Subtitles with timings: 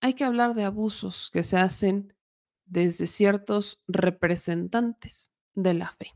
[0.00, 2.14] hay que hablar de abusos que se hacen
[2.66, 6.14] desde ciertos representantes de la fe.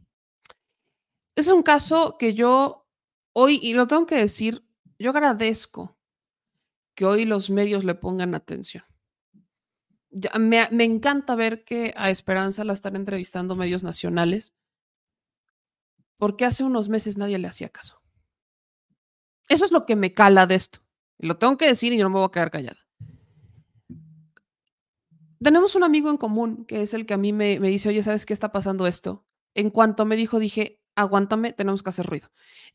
[1.37, 2.87] Es un caso que yo
[3.33, 4.65] hoy, y lo tengo que decir,
[4.99, 5.99] yo agradezco
[6.95, 8.85] que hoy los medios le pongan atención.
[10.39, 14.55] me, me, encanta ver que a Esperanza la están entrevistando medios nacionales,
[16.17, 18.01] porque hace unos meses nadie le hacía caso.
[19.49, 20.79] Eso es lo que me cala de esto.
[21.19, 22.84] Lo tengo que decir y yo no me voy a quedar callada.
[25.45, 28.03] Tenemos un amigo en común que es el que a mí me, me dice, oye,
[28.03, 29.27] ¿sabes qué está pasando esto?
[29.55, 32.31] En cuanto me dijo, dije, aguántame, tenemos que hacer ruido.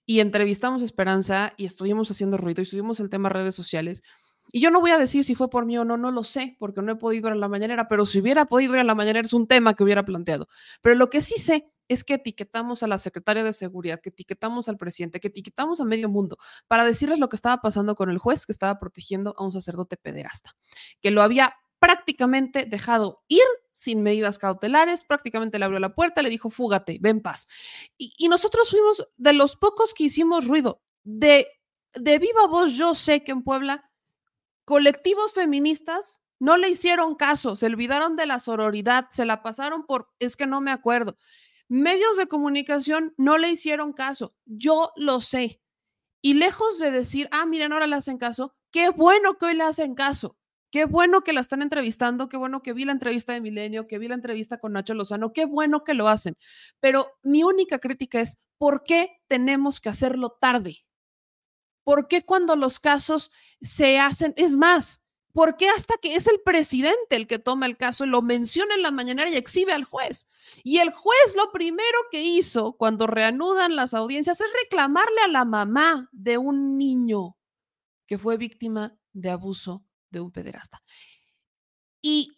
[0.06, 4.04] Y entrevistamos a Esperanza y estuvimos haciendo ruido y subimos el tema a redes sociales.
[4.52, 6.56] Y yo no voy a decir si fue por mí o no, no lo sé,
[6.60, 8.96] porque no he podido ir a la mañanera, pero si hubiera podido ir a la
[8.96, 10.48] mañanera es un tema que hubiera planteado.
[10.82, 14.70] Pero lo que sí sé es que etiquetamos a la secretaria de seguridad, que etiquetamos
[14.70, 18.20] al presidente, que etiquetamos a medio mundo para decirles lo que estaba pasando con el
[18.20, 20.56] juez que estaba protegiendo a un sacerdote pederasta,
[21.02, 26.30] que lo había prácticamente dejado ir sin medidas cautelares, prácticamente le abrió la puerta, le
[26.30, 27.48] dijo, fúgate, ven paz.
[27.98, 30.82] Y, nosotros fuimos de los pocos que hicimos ruido.
[31.04, 31.48] De,
[31.94, 33.90] de viva voz, yo sé que en Puebla,
[34.66, 40.10] colectivos feministas no le hicieron caso, se olvidaron de la sororidad, se la pasaron por,
[40.20, 41.18] es que no me acuerdo.
[41.68, 45.62] Medios de comunicación no le hicieron caso, yo lo sé.
[46.22, 49.64] Y lejos de decir, ah, miren, ahora le hacen caso, qué bueno que hoy le
[49.64, 50.39] hacen caso.
[50.72, 53.98] Qué bueno que la están entrevistando, qué bueno que vi la entrevista de Milenio, que
[53.98, 56.38] vi la entrevista con Nacho Lozano, qué bueno que lo hacen.
[56.80, 60.86] Pero mi única crítica es, ¿por qué tenemos que hacerlo tarde?
[61.84, 63.32] ¿Por qué cuando los casos
[63.62, 67.78] se hacen, es más, ¿Por qué hasta que es el presidente el que toma el
[67.78, 70.28] caso, lo menciona en la mañanera y exhibe al juez?
[70.64, 75.46] Y el juez lo primero que hizo cuando reanudan las audiencias es reclamarle a la
[75.46, 77.38] mamá de un niño
[78.08, 80.82] que fue víctima de abuso de un pederasta.
[82.02, 82.32] Y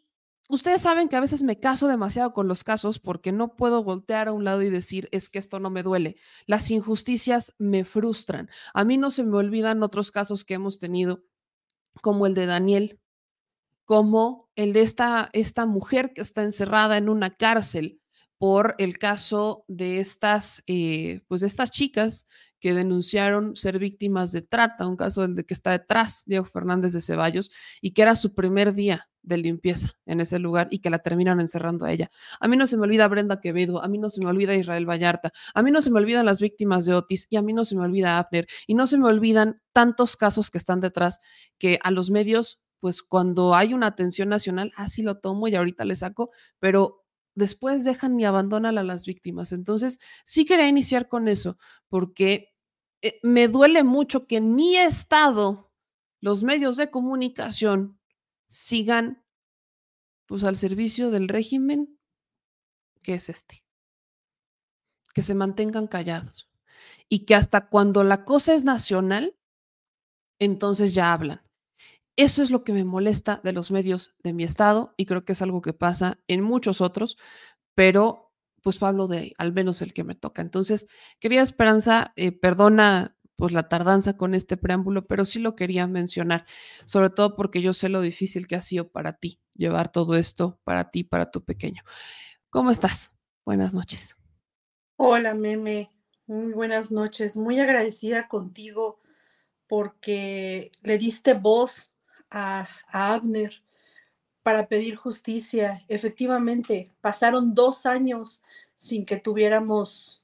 [0.49, 4.27] ustedes saben que a veces me caso demasiado con los casos porque no puedo voltear
[4.27, 6.15] a un lado y decir, es que esto no me duele.
[6.45, 8.49] Las injusticias me frustran.
[8.73, 11.23] A mí no se me olvidan otros casos que hemos tenido
[12.01, 12.99] como el de Daniel,
[13.85, 18.00] como el de esta, esta mujer que está encerrada en una cárcel
[18.41, 22.25] por el caso de estas, eh, pues de estas chicas
[22.59, 26.93] que denunciaron ser víctimas de trata, un caso del de que está detrás Diego Fernández
[26.93, 30.89] de Ceballos y que era su primer día de limpieza en ese lugar y que
[30.89, 32.09] la terminan encerrando a ella.
[32.39, 34.89] A mí no se me olvida Brenda Quevedo, a mí no se me olvida Israel
[34.89, 37.63] Vallarta, a mí no se me olvidan las víctimas de Otis y a mí no
[37.63, 41.19] se me olvida Abner y no se me olvidan tantos casos que están detrás
[41.59, 45.85] que a los medios pues cuando hay una atención nacional, así lo tomo y ahorita
[45.85, 47.00] le saco, pero
[47.35, 49.51] después dejan y abandonan a las víctimas.
[49.51, 52.49] Entonces, sí quería iniciar con eso, porque
[53.01, 55.71] eh, me duele mucho que en mi estado
[56.19, 57.99] los medios de comunicación
[58.47, 59.25] sigan
[60.27, 61.99] pues al servicio del régimen
[63.03, 63.63] que es este.
[65.13, 66.49] Que se mantengan callados
[67.09, 69.35] y que hasta cuando la cosa es nacional,
[70.39, 71.41] entonces ya hablan.
[72.17, 75.31] Eso es lo que me molesta de los medios de mi estado y creo que
[75.33, 77.17] es algo que pasa en muchos otros,
[77.73, 80.41] pero pues hablo de al menos el que me toca.
[80.41, 80.87] Entonces,
[81.19, 86.45] quería Esperanza, eh, perdona pues la tardanza con este preámbulo, pero sí lo quería mencionar,
[86.85, 90.59] sobre todo porque yo sé lo difícil que ha sido para ti llevar todo esto,
[90.63, 91.81] para ti, para tu pequeño.
[92.51, 93.13] ¿Cómo estás?
[93.43, 94.15] Buenas noches.
[94.95, 95.89] Hola, Meme.
[96.27, 97.35] Muy buenas noches.
[97.35, 98.99] Muy agradecida contigo
[99.65, 101.90] porque le diste voz
[102.31, 103.61] a, Abner
[104.43, 105.83] para pedir justicia.
[105.87, 108.41] Efectivamente, pasaron dos años
[108.75, 110.23] sin que tuviéramos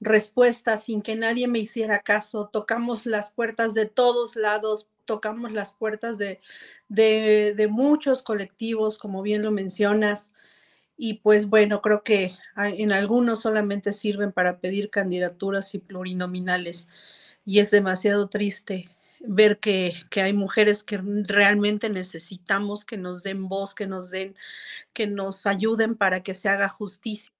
[0.00, 2.48] respuesta, sin que nadie me hiciera caso.
[2.52, 6.40] Tocamos las puertas de todos lados, tocamos las puertas de,
[6.88, 10.32] de, muchos colectivos, como bien lo mencionas.
[10.96, 16.88] Y pues bueno, creo que en algunos solamente sirven para pedir candidaturas y plurinominales.
[17.44, 18.88] Y es demasiado triste
[19.24, 24.36] ver que, hay mujeres que realmente necesitamos que nos den voz, que nos den,
[24.92, 27.32] que nos ayuden para que se haga justicia.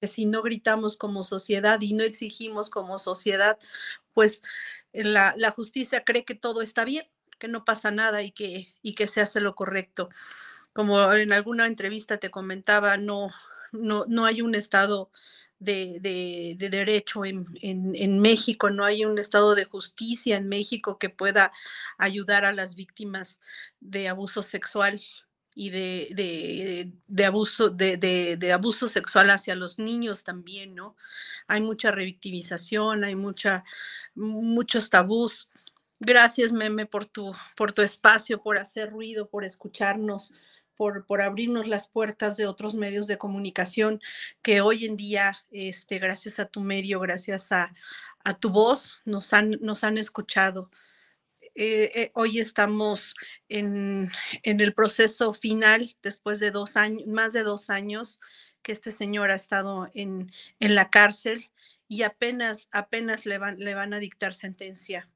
[0.00, 3.58] Que si no gritamos como sociedad y no exigimos como sociedad,
[4.14, 4.42] pues
[4.92, 7.06] la, la justicia cree que todo está bien,
[7.38, 10.08] que no pasa nada y que, y que se hace lo correcto.
[10.72, 13.28] Como en alguna entrevista te comentaba, no,
[13.72, 15.10] no, no hay un Estado
[15.60, 21.52] de, derecho en, México, no hay un estado de justicia en México que pueda
[21.98, 23.40] ayudar a las víctimas
[23.80, 25.00] de abuso sexual
[25.54, 30.96] y de, de, abuso, de, abuso sexual hacia los niños también, ¿no?
[31.46, 33.64] Hay mucha revictimización, hay mucha,
[34.14, 35.50] muchos tabús.
[35.98, 40.32] Gracias, Meme, por tu, por tu espacio, por hacer ruido, por escucharnos,
[40.80, 44.00] por, abrirnos las puertas de otros medios de comunicación
[44.40, 47.74] que hoy en día, este, gracias a tu medio, gracias a,
[48.38, 50.70] tu voz, nos han, nos han escuchado.
[51.54, 53.14] Eh, eh, hoy estamos
[53.50, 54.10] en,
[54.42, 58.18] en, el proceso final, después de dos años, más de dos años
[58.62, 61.50] que este señor ha estado en, en la cárcel
[61.88, 65.10] y apenas, apenas le van, le van a dictar sentencia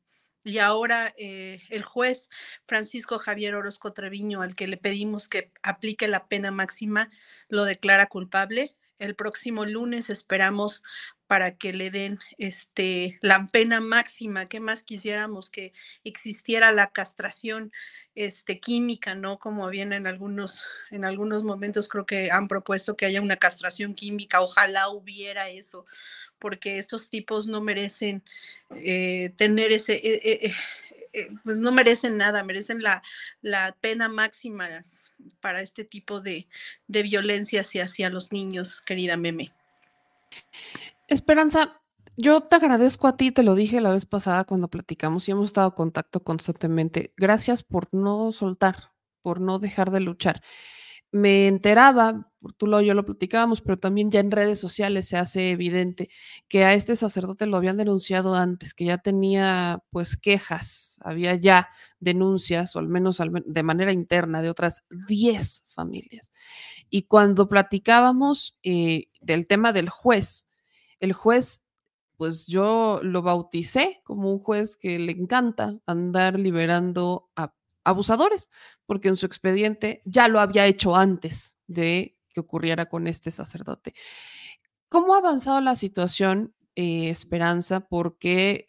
[0.44, 2.28] y ahora eh, el juez
[2.66, 7.10] Francisco Javier Orozco Treviño, al que le pedimos que aplique la pena máxima,
[7.48, 8.76] lo declara culpable.
[8.98, 10.82] El próximo lunes esperamos
[11.26, 14.46] para que le den este, la pena máxima.
[14.46, 15.72] ¿Qué más quisiéramos que
[16.04, 17.72] existiera la castración
[18.14, 19.38] este, química, no?
[19.38, 23.94] Como bien en algunos, en algunos momentos creo que han propuesto que haya una castración
[23.94, 24.42] química.
[24.42, 25.86] Ojalá hubiera eso
[26.38, 28.22] porque estos tipos no merecen
[28.70, 30.52] eh, tener ese, eh,
[31.12, 33.02] eh, pues no merecen nada, merecen la,
[33.40, 34.84] la pena máxima
[35.40, 36.48] para este tipo de,
[36.88, 39.52] de violencia hacia, hacia los niños, querida Meme.
[41.08, 41.80] Esperanza,
[42.16, 45.46] yo te agradezco a ti, te lo dije la vez pasada cuando platicamos y hemos
[45.46, 47.12] estado en contacto constantemente.
[47.16, 48.92] Gracias por no soltar,
[49.22, 50.42] por no dejar de luchar
[51.14, 55.52] me enteraba, tú lo, yo lo platicábamos, pero también ya en redes sociales se hace
[55.52, 56.08] evidente
[56.48, 61.68] que a este sacerdote lo habían denunciado antes, que ya tenía pues quejas, había ya
[62.00, 66.32] denuncias, o al menos de manera interna, de otras 10 familias.
[66.90, 70.48] Y cuando platicábamos eh, del tema del juez,
[70.98, 71.64] el juez,
[72.16, 78.50] pues yo lo bauticé como un juez que le encanta andar liberando a abusadores,
[78.86, 83.94] porque en su expediente ya lo había hecho antes de que ocurriera con este sacerdote.
[84.88, 87.80] ¿Cómo ha avanzado la situación, eh, Esperanza?
[87.80, 88.66] Porque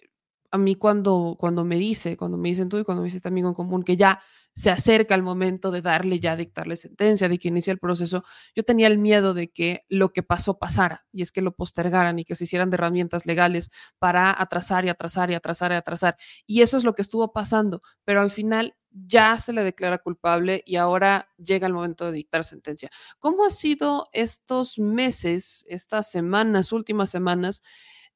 [0.56, 3.30] a mí cuando, cuando me dice, cuando me dicen tú y cuando me dice este
[3.30, 4.20] amigo en común que ya
[4.54, 8.24] se acerca el momento de darle ya, dictarle sentencia, de que inicie el proceso,
[8.56, 12.18] yo tenía el miedo de que lo que pasó pasara y es que lo postergaran
[12.20, 13.70] y que se hicieran de herramientas legales
[14.00, 16.16] para atrasar y atrasar y atrasar y atrasar.
[16.46, 20.64] Y eso es lo que estuvo pasando, pero al final ya se le declara culpable
[20.66, 22.90] y ahora llega el momento de dictar sentencia.
[23.20, 27.62] ¿Cómo ha sido estos meses, estas semanas, últimas semanas?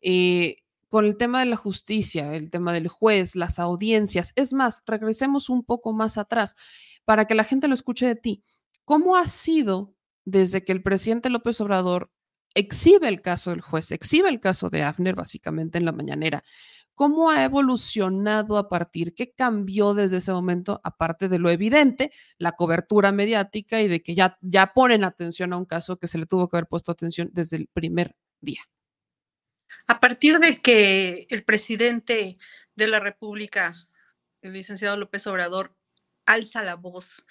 [0.01, 0.55] Eh,
[0.89, 4.33] con el tema de la justicia, el tema del juez, las audiencias.
[4.35, 6.55] Es más, regresemos un poco más atrás
[7.05, 8.43] para que la gente lo escuche de ti.
[8.85, 9.95] ¿Cómo ha sido
[10.25, 12.11] desde que el presidente López Obrador
[12.55, 16.43] exhibe el caso del juez, exhibe el caso de Afner básicamente en la mañanera?
[16.95, 19.13] ¿Cómo ha evolucionado a partir?
[19.13, 24.15] ¿Qué cambió desde ese momento, aparte de lo evidente, la cobertura mediática y de que
[24.15, 27.29] ya, ya ponen atención a un caso que se le tuvo que haber puesto atención
[27.31, 28.61] desde el primer día?
[29.87, 32.37] A partir de que el presidente
[32.75, 33.87] de la República,
[34.41, 35.75] el licenciado López Obrador,
[36.25, 37.25] alza la voz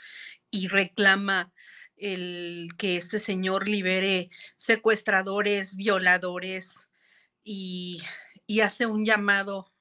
[0.51, 1.53] y reclama
[1.97, 6.89] el que este señor libere secuestradores, violadores
[7.45, 8.03] y,
[8.63, 9.73] hace un llamado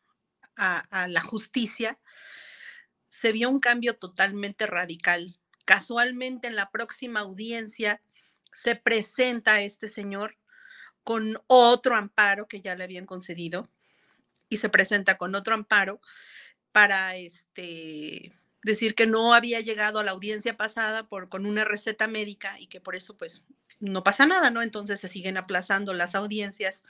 [0.55, 1.99] a, a la justicia,
[3.09, 5.39] se vio un cambio totalmente radical.
[5.65, 8.01] Casualmente en la próxima audiencia
[8.53, 10.37] se presenta este señor
[11.07, 13.69] con otro amparo que ya le habían concedido
[14.49, 16.01] y se presenta con otro amparo
[16.73, 22.07] para este decir que no había llegado a la audiencia pasada por con una receta
[22.07, 23.45] médica y que por eso pues
[23.79, 24.61] no pasa nada, ¿no?
[24.61, 26.83] Entonces se siguen aplazando las audiencias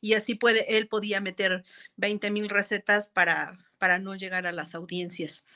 [0.00, 1.62] y así puede él podía meter
[1.94, 5.46] 20 mil recetas para para no llegar a las audiencias.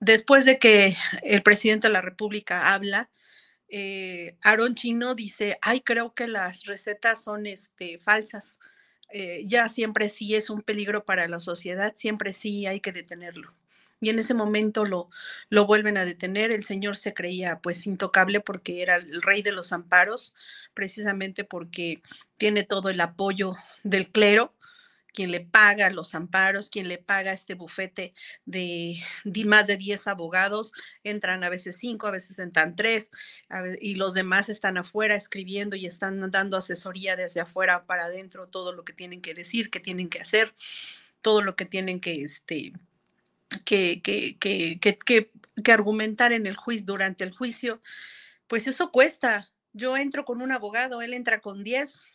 [0.00, 3.10] Después de que el presidente de la República habla,
[3.68, 8.60] eh, Aaron Chino dice, ay, creo que las recetas son este, falsas.
[9.12, 13.54] Eh, ya siempre sí es un peligro para la sociedad, siempre sí hay que detenerlo.
[14.00, 15.08] Y en ese momento lo,
[15.48, 16.50] lo vuelven a detener.
[16.50, 20.34] El señor se creía pues intocable porque era el rey de los amparos,
[20.74, 22.02] precisamente porque
[22.36, 23.54] tiene todo el apoyo
[23.84, 24.54] del clero
[25.16, 28.12] quien le paga los amparos, quien le paga este bufete
[28.44, 29.02] de,
[29.46, 30.72] más de 10 abogados,
[31.04, 33.10] entran a veces cinco, a veces entran tres,
[33.80, 38.74] y los demás están afuera escribiendo y están dando asesoría desde afuera para adentro, todo
[38.74, 40.54] lo que tienen que decir, que tienen que hacer,
[41.22, 42.74] todo lo que tienen que, este,
[43.64, 45.30] que, que, que,
[45.64, 47.80] que argumentar en el juicio, durante el juicio,
[48.48, 49.50] pues eso cuesta.
[49.72, 52.12] Yo entro con un abogado, él entra con 10.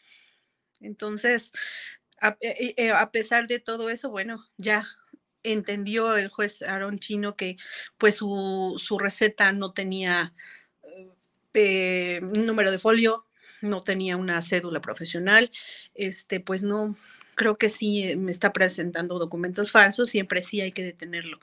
[0.81, 1.51] Entonces,
[2.41, 4.87] eh, eh, a, pesar de todo eso, bueno, ya
[5.43, 7.57] entendió el juez Aaron Chino que
[7.97, 10.33] pues su, su receta no tenía
[11.53, 13.25] eh, número de folio,
[13.61, 15.51] no tenía una cédula profesional,
[15.93, 16.95] este, pues no,
[17.35, 21.39] creo que sí me está presentando documentos falsos, siempre sí hay que detenerlo.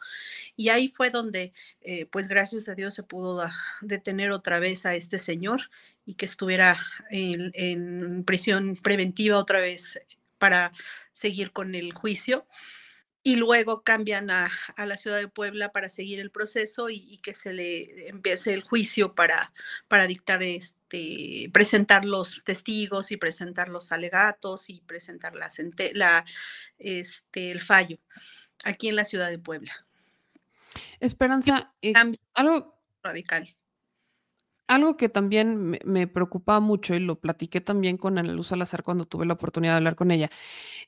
[0.57, 3.45] Y ahí fue donde, eh, pues gracias a Dios se pudo
[3.83, 5.71] detener otra vez a este señor
[6.07, 6.79] y que estuviera
[7.11, 10.01] en prisión preventiva otra vez
[10.39, 10.73] para
[11.13, 12.47] seguir con el juicio
[13.23, 17.53] y luego cambian a, la ciudad de Puebla para seguir el proceso y, que se
[17.53, 19.53] le empiece el juicio para,
[19.87, 25.49] para dictar este, presentar los testigos y presentar los alegatos y presentar la,
[25.93, 26.25] la
[26.79, 27.99] este, el fallo
[28.65, 29.73] aquí en la ciudad de Puebla.
[31.01, 31.93] Esperanza, eh,
[32.35, 33.58] algo radical.
[34.69, 39.07] Algo que también me, preocupaba mucho y lo platiqué también con Ana Luz Salazar cuando
[39.07, 40.31] tuve la oportunidad de hablar con ella,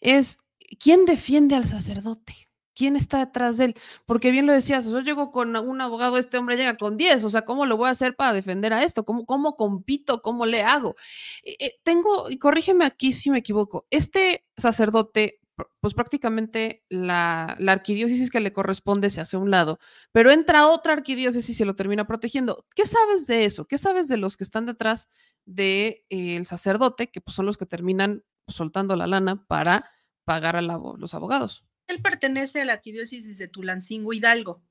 [0.01, 0.39] es
[0.79, 2.51] ¿quién defiende al sacerdote?
[2.75, 3.75] ¿Quién está detrás de él?
[4.07, 7.31] Porque bien lo decías, yo llego con un abogado, este hombre llega con 10, o
[7.31, 9.05] sea, ¿cómo lo voy a hacer para defender a esto?
[9.05, 10.23] ¿Cómo, cómo compito?
[10.23, 10.95] ¿Cómo le hago?
[11.43, 15.40] Eh, eh, tengo, y corrígeme aquí si me equivoco, este sacerdote,
[15.81, 19.79] pues prácticamente la, la, arquidiócesis que le corresponde se hace a un lado,
[20.13, 22.67] pero entra otra arquidiócesis y se lo termina protegiendo.
[22.75, 23.67] ¿Qué sabes de eso?
[23.67, 25.09] ¿Qué sabes de los que están detrás
[25.45, 29.91] del de, eh, sacerdote, que pues, son los que terminan soltando la lana para
[30.25, 31.65] pagar a los abogados.
[31.87, 34.63] Él pertenece a la arquidiócesis de Tulancingo Hidalgo,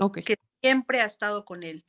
[0.00, 0.24] okay.
[0.24, 1.84] que siempre ha estado con él.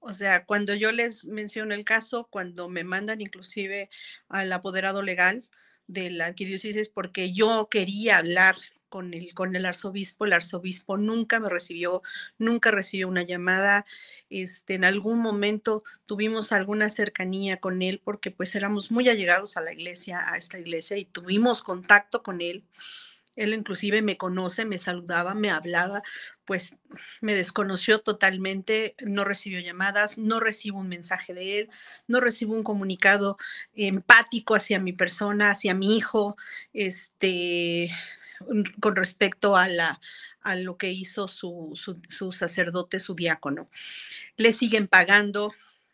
[0.00, 3.88] O sea, cuando yo les menciono el caso, cuando me mandan inclusive
[4.28, 5.48] al apoderado legal
[5.92, 8.56] de la arquidiócesis, porque yo quería hablar
[8.92, 10.26] con el, con el arzobispo.
[10.26, 12.02] El arzobispo nunca me recibió,
[12.36, 13.86] nunca recibió una llamada.
[14.28, 19.62] Este, en algún momento tuvimos alguna cercanía con él porque pues éramos muy allegados a
[19.62, 22.64] la iglesia, a esta iglesia y tuvimos contacto con él.
[23.36, 26.02] Él inclusive me conoce, me saludaba, me hablaba,
[26.44, 26.74] pues
[27.20, 31.70] me desconoció totalmente, no recibió llamadas, no recibo un mensaje de él,
[32.06, 33.38] no recibo un comunicado
[33.74, 36.36] empático hacia mi persona, hacia mi hijo,
[36.74, 37.90] este,
[38.80, 40.00] con respecto a, la,
[40.42, 41.72] a lo que hizo su,
[42.08, 43.70] su, sacerdote, su diácono.
[44.36, 45.52] Le siguen pagando,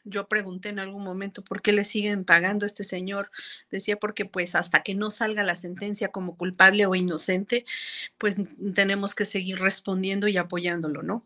[0.09, 3.31] yo pregunté en algún momento por qué le siguen pagando a este señor.
[3.71, 7.65] Decía porque pues hasta que no salga la sentencia como culpable o inocente,
[8.19, 8.37] pues
[8.75, 11.25] tenemos que seguir respondiendo y apoyándolo, ¿no?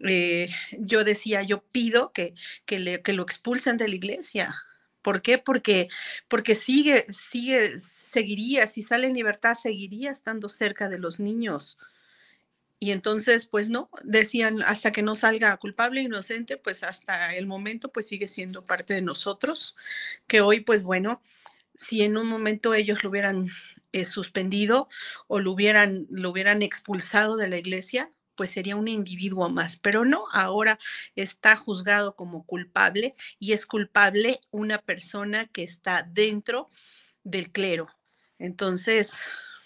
[0.00, 2.34] Eh, yo decía, yo pido que,
[2.66, 4.54] que, lo expulsen de la iglesia,
[5.02, 5.36] ¿Por qué?
[5.36, 5.88] Porque,
[6.28, 11.78] porque sigue, sigue, seguiría, si sale en libertad, seguiría estando cerca de los niños.
[12.84, 17.90] Y entonces, pues no, decían, hasta que no salga culpable inocente, pues hasta el momento,
[17.90, 19.74] pues sigue siendo parte de nosotros,
[20.26, 21.22] que hoy, pues bueno,
[21.74, 23.48] si en un momento ellos lo hubieran
[23.92, 24.90] eh, suspendido
[25.28, 30.04] o lo hubieran, lo hubieran expulsado de la iglesia, pues sería un individuo más, pero
[30.04, 30.78] no, ahora
[31.16, 36.68] está juzgado como culpable y es culpable una persona que está dentro
[37.22, 37.88] del clero.
[38.38, 39.16] Entonces,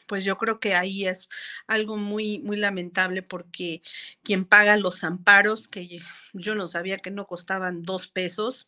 [0.09, 1.29] pues yo creo que ahí es
[1.69, 3.83] algo muy, muy lamentable porque
[4.25, 6.01] quien paga los amparos, que
[6.33, 8.67] yo no sabía que no costaban dos pesos,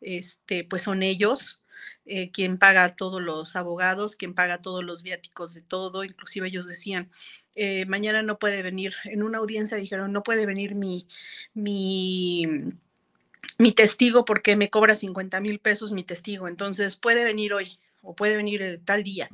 [0.00, 1.60] este, pues son ellos.
[2.06, 6.68] Eh, quien paga todos los abogados, quien paga todos los viáticos de todo, inclusive ellos
[6.68, 7.10] decían,
[7.56, 11.08] eh, mañana no puede venir, en una audiencia dijeron, no puede venir mi,
[11.54, 12.46] mi,
[13.58, 18.14] mi testigo porque me cobra 50 mil pesos mi testigo, entonces puede venir hoy o
[18.14, 19.28] puede venir tal día.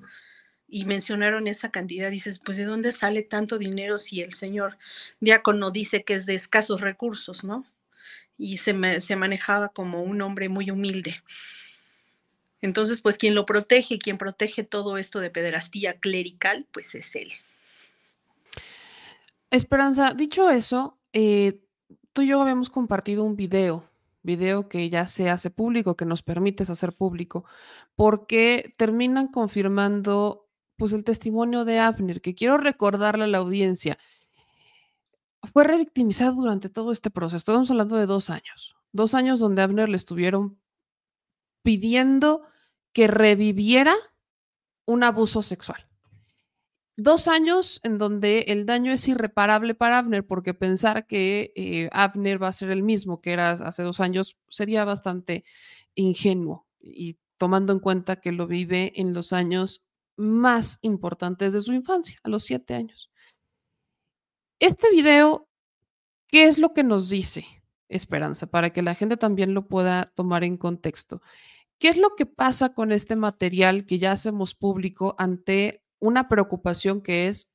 [0.73, 4.79] Y mencionaron esa cantidad, dices, pues ¿de dónde sale tanto dinero si el señor
[5.19, 7.67] diácono dice que es de escasos recursos, ¿no?
[8.39, 11.23] Y se, se manejaba como un hombre muy humilde.
[12.63, 17.33] Entonces, pues quien lo protege, quien protege todo esto de pederastía clerical, pues es él.
[19.51, 21.59] Esperanza, dicho eso, eh,
[22.13, 23.85] tú y yo habíamos compartido un video,
[24.23, 27.45] video que ya se hace público, que nos permites hacer público,
[27.97, 30.47] porque terminan confirmando
[30.81, 33.99] pues el testimonio de Abner, que quiero recordarle a la audiencia.
[35.53, 37.37] Fue revictimizado durante todo este proceso.
[37.37, 38.75] Estamos hablando de dos años.
[38.91, 40.59] Dos años donde Abner le estuvieron
[41.63, 42.43] pidiendo
[42.93, 43.95] que reviviera
[44.87, 45.87] un abuso sexual
[47.03, 52.43] dos años en donde el daño es irreparable para Abner, porque pensar que eh, Abner
[52.43, 55.45] va a ser el mismo que era hace dos años sería bastante
[55.95, 59.83] ingenuo y tomando en cuenta que lo vive en los años
[60.21, 63.11] más importantes de su infancia, a los siete años.
[64.61, 65.49] Este video,
[66.29, 67.47] ¿qué es lo que nos dice
[67.89, 68.47] Esperanza?
[68.49, 71.23] Para que la gente también lo pueda tomar en contexto.
[71.79, 77.01] ¿Qué es lo que pasa con este material que ya hacemos público ante una preocupación
[77.03, 77.51] que es,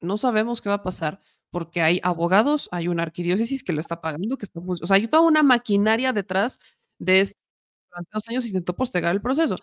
[0.00, 4.00] no sabemos qué va a pasar porque hay abogados, hay una arquidiócesis que lo está
[4.00, 6.60] pagando, que está, o sea, hay toda una maquinaria detrás
[6.98, 7.38] de este,
[7.90, 9.56] durante dos años intentó postergar el proceso.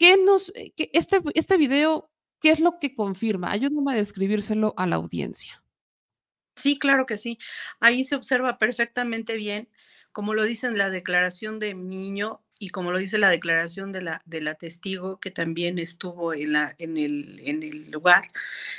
[0.00, 3.52] ¿Qué nos, eh, este, este video, ¿Qué es lo que confirma?
[3.52, 5.62] Ayúdame a describírselo a la audiencia.
[6.56, 7.38] Sí, claro que sí.
[7.80, 9.68] Ahí se observa perfectamente bien,
[10.10, 13.92] como lo dice en la declaración de mi niño y como lo dice la declaración
[13.92, 18.26] de la, de la testigo que también estuvo en, la, en, el, en el lugar.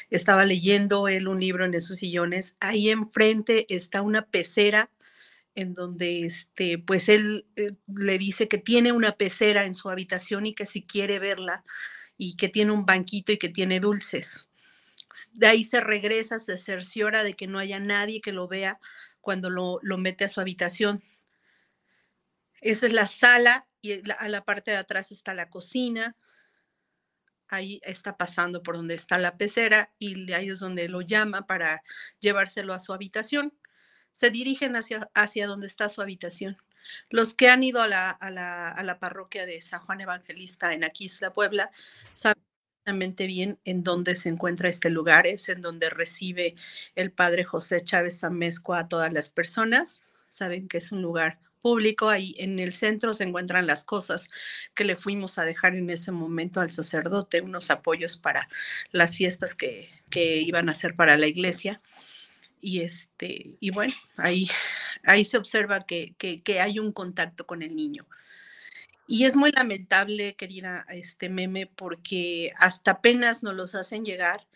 [0.09, 2.57] Estaba leyendo él un libro en esos sillones.
[2.59, 4.89] Ahí enfrente está una pecera
[5.55, 10.45] en donde este, pues él eh, le dice que tiene una pecera en su habitación
[10.45, 11.63] y que si quiere verla
[12.17, 14.49] y que tiene un banquito y que tiene dulces.
[15.33, 18.79] De ahí se regresa, se cerciora de que no haya nadie que lo vea
[19.19, 21.03] cuando lo, lo mete a su habitación.
[22.61, 26.15] Esa es la sala y a la parte de atrás está la cocina.
[27.49, 31.81] Ahí está pasando por donde está la pecera y ahí es donde lo llama para
[32.19, 33.53] llevárselo a su habitación
[34.11, 36.57] se dirigen hacia, hacia donde está su habitación.
[37.09, 40.73] Los que han ido a la, a la, a la parroquia de San Juan Evangelista
[40.73, 41.71] en Aquisla, Puebla,
[42.13, 42.43] saben
[42.81, 46.55] exactamente bien en dónde se encuentra este lugar, es en donde recibe
[46.95, 50.03] el padre José Chávez Amezcua a todas las personas.
[50.29, 54.29] Saben que es un lugar público, ahí en el centro se encuentran las cosas
[54.73, 58.49] que le fuimos a dejar en ese momento al sacerdote, unos apoyos para
[58.91, 61.81] las fiestas que, que iban a hacer para la iglesia
[62.61, 64.49] y este y bueno ahí
[65.05, 68.07] ahí se observa que, que, hay un contacto con el niño
[69.07, 74.47] y es muy lamentable querida este meme porque hasta apenas nos los hacen llegar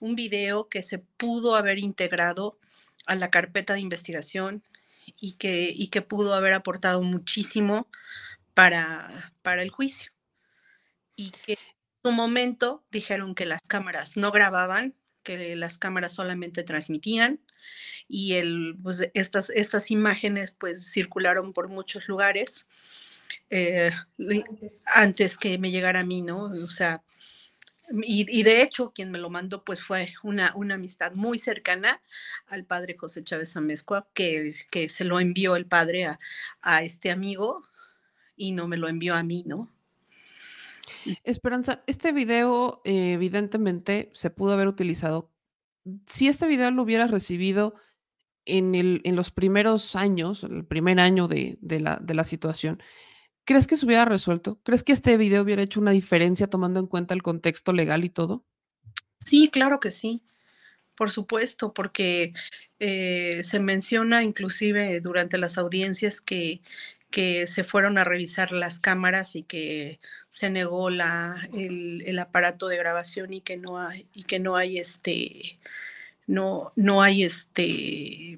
[0.00, 2.58] un video que se pudo haber integrado
[3.06, 4.64] a la carpeta de investigación
[5.20, 7.88] y que, y que pudo haber aportado muchísimo
[8.54, 10.12] para, para el juicio.
[11.16, 11.58] Y que en
[12.02, 17.40] su momento dijeron que las cámaras no grababan que las cámaras solamente transmitían
[18.08, 22.68] y el, pues, estas, estas imágenes pues circularon por muchos lugares
[23.50, 23.90] eh,
[24.94, 25.38] antes.
[25.38, 26.44] que me llegara a mí, ¿no?
[26.44, 27.02] O sea,
[28.02, 32.00] y, de hecho quien me lo mandó pues fue una, una amistad muy cercana
[32.46, 36.20] al padre José Chávez Amezcua, que, que se lo envió el padre a,
[36.62, 37.68] a este amigo
[38.36, 39.68] y no me lo envió a mí, ¿no?
[41.24, 45.30] Esperanza, este video eh, evidentemente se pudo haber utilizado.
[46.06, 47.74] Si este video lo hubieras recibido
[48.44, 52.82] en, el, en los primeros años, el primer año de, la, de la situación,
[53.44, 54.60] ¿crees que se hubiera resuelto?
[54.62, 58.10] ¿Crees que este video hubiera hecho una diferencia tomando en cuenta el contexto legal y
[58.10, 58.44] todo?
[59.18, 60.24] Sí, claro que sí,
[60.96, 62.32] por supuesto, porque
[62.78, 66.60] eh, se menciona inclusive durante las audiencias que,
[67.12, 72.76] que se fueron a revisar las cámaras y que se negó la, el, aparato de
[72.76, 75.58] grabación y que no hay, y que no hay este,
[76.26, 78.36] no, no hay este,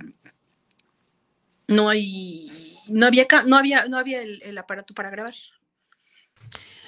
[1.68, 5.34] no hay, no había, no había, no había el, aparato para grabar.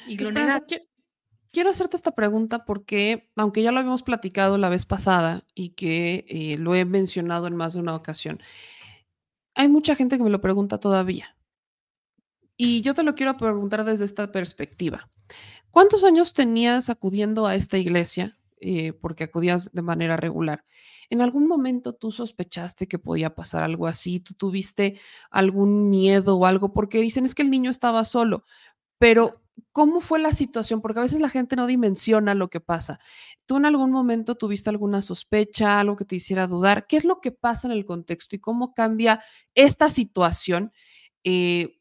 [0.07, 0.31] Y lo
[1.53, 6.27] quiero hacerte esta pregunta porque, aunque ya lo habíamos platicado la vez pasada y que
[6.29, 8.42] eh, lo he mencionado en más de una ocasión,
[9.55, 11.36] hay mucha gente que me lo pregunta todavía.
[12.57, 15.11] Y yo te lo quiero preguntar desde esta perspectiva.
[15.71, 18.38] ¿Cuántos años tenías acudiendo a esta iglesia?
[18.61, 20.64] Eh, porque acudías de manera regular.
[21.11, 24.19] ¿En algún momento tú sospechaste que podía pasar algo así?
[24.21, 24.99] ¿Tú tuviste
[25.31, 26.73] algún miedo o algo?
[26.73, 28.45] Porque dicen es que el niño estaba solo,
[28.99, 29.42] pero
[29.73, 30.81] ¿cómo fue la situación?
[30.81, 32.99] Porque a veces la gente no dimensiona lo que pasa.
[33.45, 36.87] ¿Tú en algún momento tuviste alguna sospecha, algo que te hiciera dudar?
[36.87, 39.21] ¿Qué es lo que pasa en el contexto y cómo cambia
[39.55, 40.73] esta situación?
[41.25, 41.79] Eh,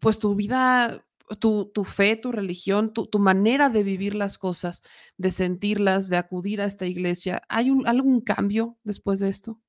[0.00, 1.04] pues tu vida,
[1.38, 4.82] tu, fe, tu religión, tu, manera de vivir las cosas,
[5.16, 7.42] de sentirlas, de acudir a esta iglesia.
[7.48, 9.60] ¿Hay algún cambio después de esto?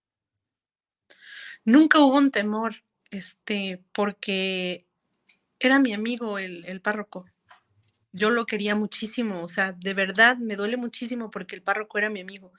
[1.66, 2.76] Nunca hubo un temor,
[3.12, 4.88] este, porque
[5.60, 7.26] era mi amigo el, el párroco.
[8.12, 12.10] Yo lo quería muchísimo, o sea, de verdad me duele muchísimo porque el párroco era
[12.10, 12.52] mi amigo.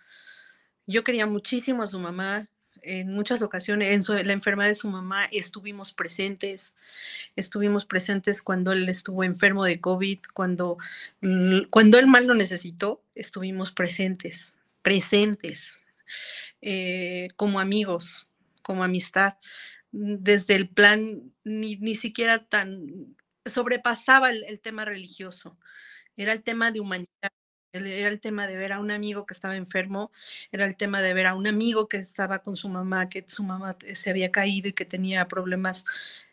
[0.86, 2.48] Yo quería muchísimo a su mamá,
[2.82, 6.76] en muchas ocasiones, en la enfermedad de su mamá, estuvimos presentes,
[7.36, 10.78] estuvimos presentes cuando él estuvo enfermo de COVID, cuando,
[11.70, 15.78] cuando él mal lo necesitó, estuvimos presentes, presentes,
[16.62, 18.26] eh, como amigos,
[18.62, 19.34] como amistad,
[19.92, 25.58] desde el plan ni, ni siquiera tan sobrepasaba el tema religioso,
[26.16, 27.30] era el tema de humanidad
[27.72, 30.10] era el tema de ver a un amigo que estaba enfermo,
[30.52, 33.44] era el tema de ver a un amigo que estaba con su mamá, que su
[33.44, 35.84] mamá se había caído y que tenía problemas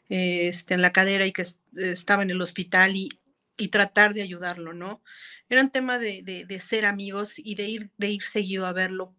[0.09, 1.45] este, en la cadera y que
[1.75, 3.19] estaba en el hospital y,
[3.57, 5.01] y tratar de ayudarlo, ¿no?
[5.49, 9.15] Era un tema de, de, ser amigos y de ir, de ir seguido a verlo,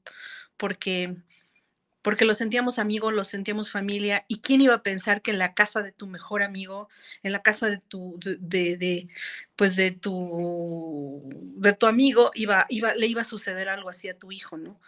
[0.56, 1.16] porque
[2.02, 5.54] porque lo sentíamos amigos, lo sentíamos familia, y quién iba a pensar que en la
[5.54, 6.88] casa de tu mejor amigo,
[7.22, 9.08] en la casa de tu, de, de,
[9.56, 11.22] pues de tu,
[11.56, 14.80] de tu amigo, iba, iba, le iba a suceder algo así a tu hijo, ¿no?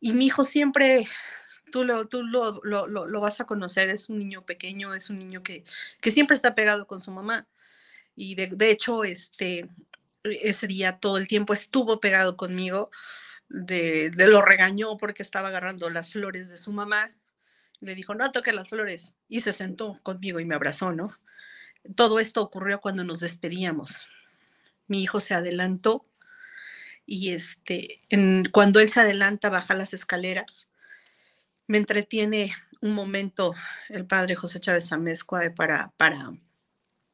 [0.00, 1.08] Y mi hijo siempre,
[1.72, 5.18] tú lo, tú lo, lo, lo vas a conocer, es un niño pequeño, es un
[5.18, 5.64] niño que,
[6.00, 7.46] que siempre está pegado con su mamá.
[8.14, 9.68] Y de, de hecho, este,
[10.24, 12.90] ese día todo el tiempo estuvo pegado conmigo
[13.48, 17.12] de, lo regañó porque estaba agarrando las flores de su mamá.
[17.80, 19.16] Le dijo, no toque las flores.
[19.28, 21.16] Y se sentó conmigo y me abrazó, ¿no?
[21.94, 24.08] Todo esto ocurrió cuando nos despedíamos.
[24.88, 26.06] Mi hijo se adelantó
[27.04, 28.02] y este,
[28.52, 30.68] cuando él se adelanta, baja las escaleras.
[31.68, 33.54] Me entretiene un momento
[33.88, 36.32] el padre José Chávez Amezcua para, para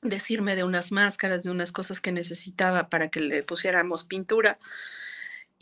[0.01, 4.59] decirme de unas máscaras, de unas cosas que necesitaba para que le pusiéramos pintura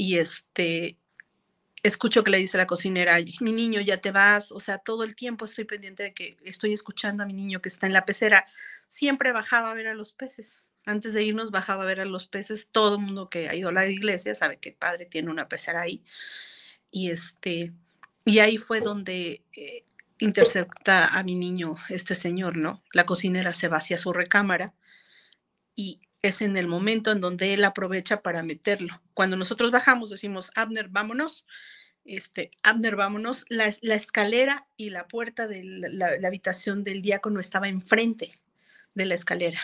[0.01, 0.97] y este,
[1.83, 5.15] escucho que le dice la cocinera, mi niño, ya te vas, o sea, todo el
[5.15, 8.47] tiempo estoy pendiente de que estoy escuchando a mi niño que está en la pecera.
[8.89, 10.65] Siempre bajaba a ver a los peces.
[10.87, 12.71] Antes de irnos bajaba a ver a los peces.
[12.73, 15.51] Todo el mundo que ha ido a la iglesia sabe que el padre tiene una
[15.51, 16.03] pecera ahí.
[16.91, 17.75] Y este,
[18.25, 19.85] y ahí fue donde eh,
[20.19, 22.83] intercepta a mi niño este señor, ¿no?
[22.95, 24.73] La cocinera se va hacia su recámara
[25.77, 29.01] y es en el momento en donde él aprovecha para meterlo.
[29.15, 31.47] Cuando nosotros bajamos, decimos, Abner, vámonos.
[32.05, 33.45] Este, Abner, vámonos.
[33.49, 38.39] La, escalera y la puerta de la, habitación del diácono estaba enfrente
[38.95, 39.61] de la escalera.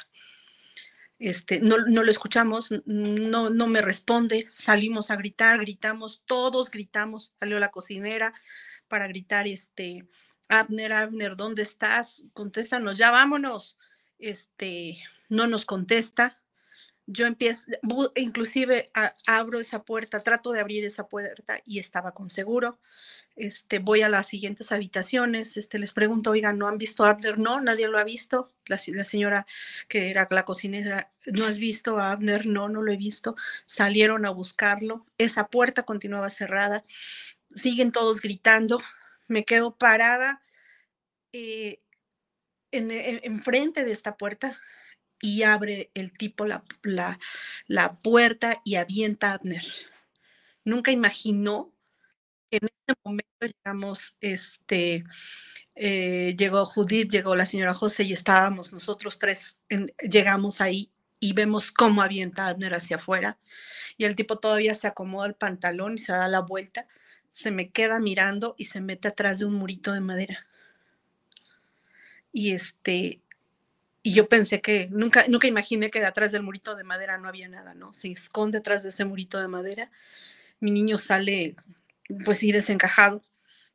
[1.18, 7.32] Este, no, no, lo escuchamos, no, no me responde, salimos a gritar, gritamos, todos gritamos,
[7.40, 8.34] salió la cocinera
[8.86, 10.06] para gritar, este,
[10.48, 12.24] Abner, Abner, ¿dónde estás?
[12.34, 13.78] Contéstanos, ya vámonos.
[14.18, 16.40] Este, no nos contesta,
[17.06, 17.70] yo empiezo,
[18.16, 18.86] inclusive
[19.26, 22.80] abro esa puerta, trato de abrir esa puerta y estaba con seguro.
[23.36, 27.38] Este, voy a las siguientes habitaciones, este, les pregunto, oigan, ¿no han visto a Abner?
[27.38, 28.52] No, nadie lo ha visto.
[28.66, 29.46] La, señora
[29.88, 32.46] que era la cocinera, ¿no has visto a Abner?
[32.46, 33.36] No, no lo he visto.
[33.66, 35.06] Salieron a buscarlo.
[35.16, 36.84] Esa puerta continuaba cerrada.
[37.54, 38.82] Siguen todos gritando.
[39.28, 40.42] Me quedo parada
[41.32, 41.78] eh,
[42.72, 44.58] en, enfrente de esta puerta
[45.20, 46.62] y abre el tipo la,
[47.66, 49.64] la, puerta y avienta a Abner.
[50.64, 51.72] Nunca imaginó
[52.50, 55.04] que en ese momento llegamos, este,
[55.74, 59.60] eh, llegó Judith, llegó la señora José y estábamos nosotros tres,
[60.00, 63.38] llegamos ahí y vemos cómo avienta a Abner hacia afuera
[63.96, 66.86] y el tipo todavía se acomoda el pantalón y se da la vuelta,
[67.30, 70.46] se me queda mirando y se mete atrás de un murito de madera.
[72.32, 73.22] Y este,
[74.06, 77.48] y yo pensé que nunca, nunca imaginé que detrás del murito de madera no había
[77.48, 77.92] nada, ¿no?
[77.92, 79.90] Se esconde detrás de ese murito de madera.
[80.60, 81.56] Mi niño sale,
[82.24, 83.24] pues sí, desencajado.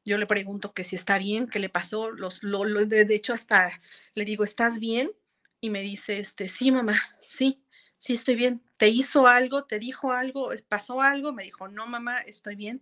[0.06, 2.12] Yo le pregunto que si está bien, qué le pasó.
[2.12, 3.74] Los, lo, de, hecho, hasta
[4.13, 5.12] le digo, ¿estás bien?
[5.60, 7.62] Y me dice, este, sí, mamá, sí,
[7.98, 8.63] sí estoy bien.
[8.78, 9.65] ¿Te hizo algo?
[9.65, 10.52] ¿Te dijo algo?
[10.70, 11.34] ¿Pasó algo?
[11.34, 12.82] Me dijo, no, mamá, estoy bien.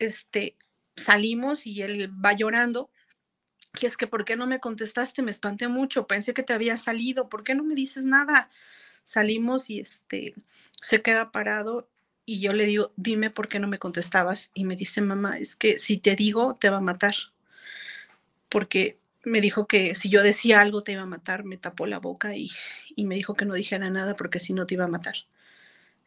[0.00, 0.56] Este,
[0.96, 2.90] salimos y él va llorando
[3.74, 5.22] que es que, ¿por qué no me contestaste?
[5.22, 8.48] Me espanté mucho, pensé que te había salido, ¿por qué no me dices nada?
[9.04, 10.34] Salimos y este,
[10.80, 11.88] se queda parado
[12.26, 14.50] y yo le digo, dime por qué no me contestabas.
[14.54, 17.14] Y me dice, mamá, es que si te digo, te va a matar.
[18.48, 21.98] Porque me dijo que si yo decía algo te iba a matar, me tapó la
[21.98, 22.50] boca y,
[22.94, 25.14] y me dijo que no dijera nada porque si no te iba a matar.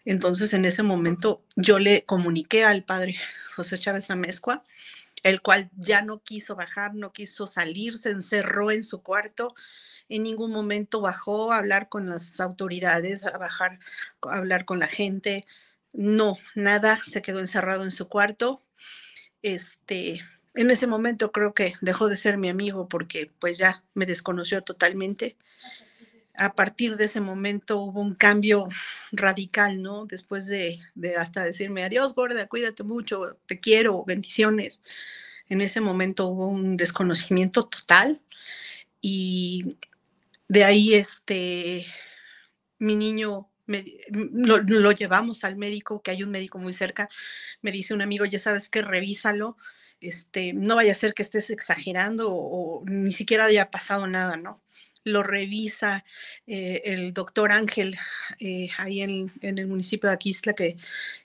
[0.05, 3.17] Entonces en ese momento yo le comuniqué al padre
[3.55, 4.63] José Chávez Amezcua
[5.23, 9.55] el cual ya no quiso bajar, no quiso salir, se encerró en su cuarto.
[10.09, 13.79] En ningún momento bajó a hablar con las autoridades, a bajar
[14.21, 15.45] a hablar con la gente.
[15.93, 18.63] No, nada, se quedó encerrado en su cuarto.
[19.41, 20.21] Este,
[20.53, 24.63] en ese momento creo que dejó de ser mi amigo porque pues ya me desconoció
[24.63, 25.37] totalmente.
[26.37, 28.67] A partir de ese momento hubo un cambio
[29.11, 30.05] radical, ¿no?
[30.05, 30.79] Después de,
[31.17, 34.79] hasta decirme, adiós, gorda, cuídate mucho, te quiero, bendiciones
[35.49, 38.21] en ese momento hubo un desconocimiento total
[39.01, 39.77] y
[40.47, 41.85] de ahí este,
[42.79, 43.49] mi niño
[44.07, 47.07] lo, llevamos al médico, que hay un médico muy cerca,
[47.61, 49.57] me dice un amigo, ya sabes que revísalo,
[49.99, 54.61] este, no vaya a ser que estés exagerando o, ni siquiera haya pasado nada, ¿no?
[55.07, 56.03] Lo revisa
[56.45, 57.97] eh, el doctor Ángel,
[58.39, 60.77] eh, ahí en, en, el municipio de Aquisla, que,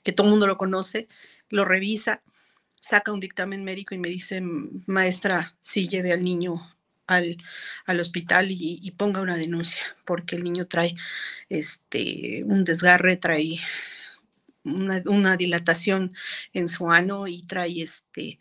[0.02, 1.08] que todo el mundo lo conoce,
[1.50, 2.22] lo revisa
[2.80, 4.40] saca un dictamen médico y me dice,
[4.86, 6.60] maestra, sí lleve al niño
[7.06, 7.38] al,
[7.86, 10.94] al hospital y, ponga una denuncia, porque el niño trae
[11.48, 13.58] este, un desgarre, trae
[14.64, 16.14] una, dilatación
[16.52, 18.38] en su ano y trae este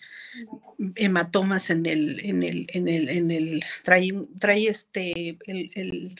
[0.95, 6.15] hematomas en el, en el, en el, en el, trae, trae este, el,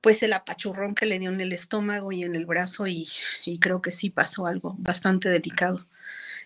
[0.00, 3.08] pues el apachurrón que le dio en el estómago y en el brazo y,
[3.44, 5.86] y creo que sí pasó algo bastante delicado.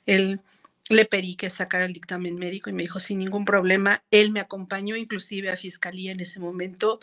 [0.06, 0.40] Él
[0.88, 4.04] le pedí que sacara el dictamen médico y me dijo sin ningún problema.
[4.10, 7.00] Él me acompañó inclusive a fiscalía en ese momento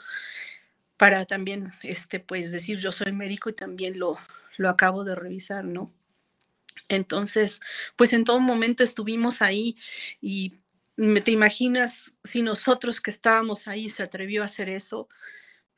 [1.04, 4.18] para también, este, pues decir yo soy médico y también lo,
[4.56, 5.86] lo acabo de revisar, ¿no?
[6.88, 7.60] Entonces,
[7.98, 9.76] pues en todo momento estuvimos ahí
[10.22, 10.54] y
[10.96, 15.10] te imaginas si nosotros que estábamos ahí se atrevió a hacer eso,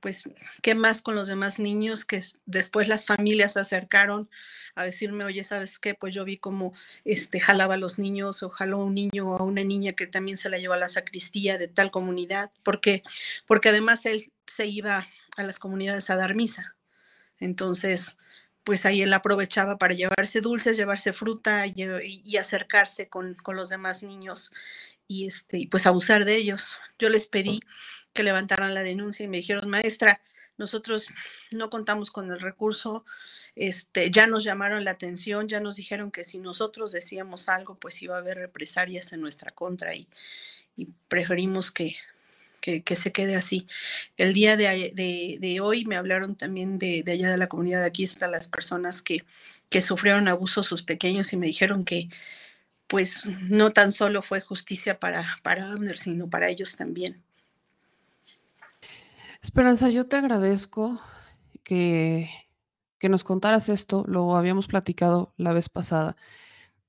[0.06, 0.30] pues
[0.62, 4.30] qué más con los demás niños que después las familias se acercaron
[4.76, 5.96] a decirme, oye, ¿sabes qué?
[5.96, 9.40] Pues yo vi cómo este, jalaba a los niños o jaló a un niño o
[9.40, 13.02] a una niña que también se la llevó a la sacristía de tal comunidad, porque,
[13.48, 16.76] porque además él se iba a las comunidades a dar misa.
[17.40, 18.20] Entonces,
[18.64, 24.52] pues ahí él aprovechaba para llevarse dulces, llevarse fruta y, acercarse con, los demás niños
[25.08, 26.78] y este, pues abusar de ellos.
[27.00, 27.62] Yo les pedí
[28.14, 30.22] que levantaran la denuncia y me dijeron, maestra,
[30.58, 31.08] nosotros
[31.52, 33.06] no contamos con el recurso,
[33.56, 38.02] este, ya nos llamaron la atención, ya nos dijeron que si nosotros decíamos algo, pues
[38.02, 40.08] iba a haber represalias en nuestra contra y
[41.08, 41.96] preferimos que
[42.84, 43.68] que, se quede así.
[44.18, 48.32] El día de, hoy me hablaron también de, allá de la comunidad de aquí, están
[48.32, 49.24] las personas que,
[49.70, 52.10] que sufrieron abusos sus pequeños y me dijeron que
[52.88, 57.24] pues no tan solo fue justicia para, para Abner, sino para ellos también.
[59.42, 61.00] Esperanza, yo te agradezco
[61.64, 62.30] que,
[63.00, 66.16] que nos contaras esto, lo habíamos platicado la vez pasada,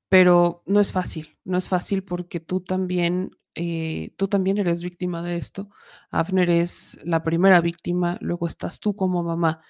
[0.09, 5.23] pero no es fácil, no es fácil porque tú también eh, tú también eres víctima
[5.23, 5.71] de esto.
[6.11, 9.63] Abner es la primera víctima, luego estás tú como mamá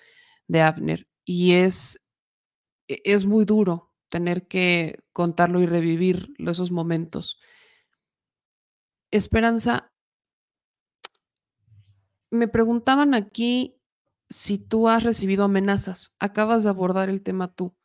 [0.49, 2.05] de Abner y es,
[2.89, 7.41] e, es muy duro tener que contarlo y revivir esos momentos.
[9.11, 9.93] Esperanza,
[12.31, 13.81] me preguntaban aquí
[14.29, 16.13] si tú has recibido amenazas.
[16.19, 17.77] Acabas de abordar el tema tú.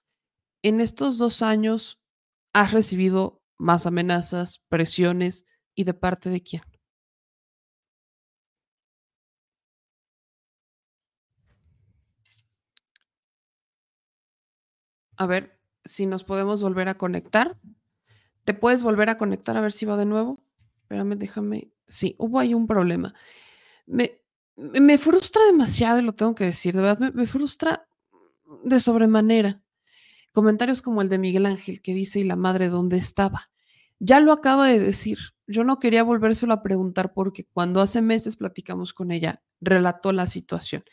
[0.63, 2.01] En estos dos años,
[2.53, 5.45] ¿has recibido más amenazas, presiones?
[5.75, 6.63] y de parte de quién.
[15.17, 17.57] A ver si nos podemos volver a conectar.
[18.45, 20.43] ¿Te puedes volver a conectar a ver si va de nuevo?
[20.83, 21.71] Espérame, déjame.
[21.87, 23.13] Sí, hubo ahí un problema.
[23.85, 24.21] Me,
[24.55, 27.87] me frustra demasiado, y lo tengo que decir, de verdad, me, me frustra
[28.63, 29.61] de sobremanera.
[30.31, 33.49] Comentarios como el de Miguel Ángel que dice, ¿y la madre dónde estaba?
[33.99, 35.19] Ya lo acaba de decir.
[35.45, 40.25] Yo no quería volvérselo a preguntar porque cuando hace meses platicamos con ella, relató la
[40.25, 40.83] situación.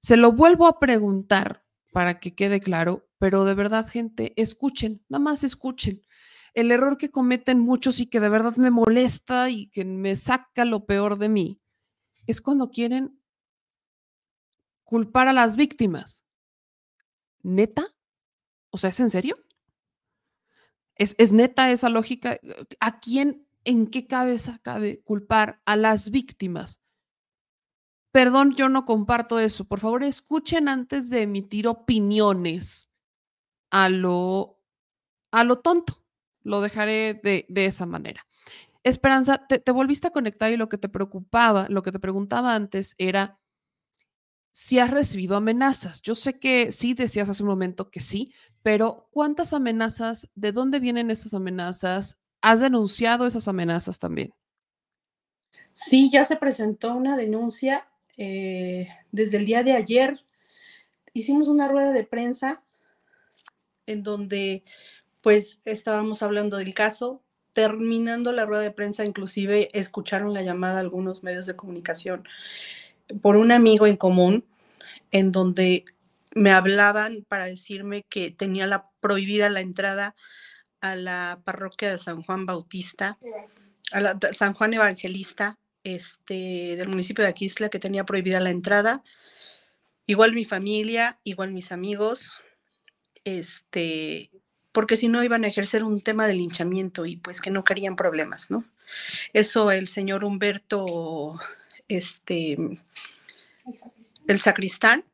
[0.00, 5.22] Se lo vuelvo a preguntar para que quede claro, pero de verdad, gente, escuchen, nada
[5.22, 6.02] más escuchen.
[6.54, 10.64] El error que cometen muchos y que de verdad me molesta y que me saca
[10.64, 11.60] lo peor de mí
[12.26, 13.22] es cuando quieren
[14.82, 16.24] culpar a las víctimas.
[17.44, 17.94] ¿Neta?
[18.70, 19.36] O sea, ¿es en serio?
[20.96, 22.40] ¿Es, ¿Es, neta esa lógica?
[22.80, 26.82] ¿A quién en qué cabeza cabe culpar a las víctimas.
[28.10, 29.64] Perdón, yo no comparto eso.
[29.68, 32.91] Por favor, escuchen antes de emitir opiniones
[33.72, 34.60] a lo,
[35.32, 35.94] a lo tonto.
[36.44, 38.24] Lo dejaré de, esa manera.
[38.84, 42.54] Esperanza, te, te, volviste a conectar y lo que te preocupaba, lo que te preguntaba
[42.54, 43.40] antes era
[44.50, 46.02] si has recibido amenazas.
[46.02, 48.32] Yo sé que sí, decías hace un momento que sí,
[48.62, 50.30] pero ¿cuántas amenazas?
[50.34, 52.20] ¿De dónde vienen esas amenazas?
[52.42, 54.34] ¿Has denunciado esas amenazas también?
[55.72, 60.20] Sí, ya se presentó una denuncia eh, desde el día de ayer.
[61.14, 62.62] Hicimos una rueda de prensa
[63.86, 64.64] en donde
[65.20, 67.22] pues estábamos hablando del caso.
[67.52, 72.26] Terminando la rueda de prensa, inclusive escucharon la llamada algunos medios de comunicación
[73.20, 74.44] por un amigo en común
[75.10, 75.84] en donde
[76.34, 80.14] me hablaban para decirme que tenía la prohibida la entrada
[80.80, 83.18] a la parroquia de San Juan Bautista,
[83.92, 89.02] a la, San Juan Evangelista, este, del municipio de Aquisla, que tenía prohibida la entrada.
[90.06, 92.41] Igual mi familia, igual mis amigos,
[93.24, 94.30] este,
[94.72, 97.96] porque si no iban a ejercer un tema de linchamiento y pues que no querían
[97.96, 98.64] problemas, ¿no?
[99.32, 101.38] Eso el señor Humberto,
[101.88, 102.56] este,
[104.26, 105.04] el sacristán,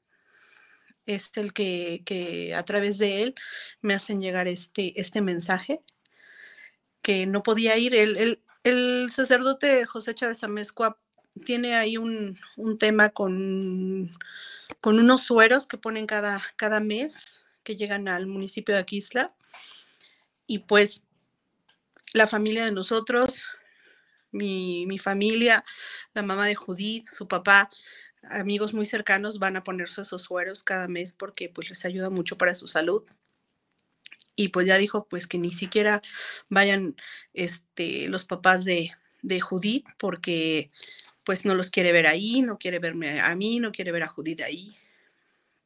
[1.08, 3.34] es el que, a través de él
[3.80, 5.80] me hacen llegar este, este mensaje,
[7.02, 7.94] que no podía ir.
[7.94, 10.98] El, el, sacerdote José Chávez Amezcua
[11.46, 12.38] tiene ahí un,
[12.78, 14.10] tema con,
[14.80, 19.34] con, unos sueros que ponen cada, cada mes, que llegan al municipio de Aquisla.
[20.46, 21.04] Y pues
[22.14, 23.44] la familia de nosotros,
[24.30, 25.62] mi, mi familia,
[26.14, 27.68] la mamá de Judith, su papá,
[28.22, 32.38] amigos muy cercanos van a ponerse esos sueros cada mes porque pues les ayuda mucho
[32.38, 33.02] para su salud.
[34.34, 36.00] Y pues ya dijo pues que ni siquiera
[36.48, 36.96] vayan
[37.34, 40.70] este, los papás de, de Judith porque
[41.22, 44.08] pues no los quiere ver ahí, no quiere verme a mí, no quiere ver a
[44.08, 44.74] Judith ahí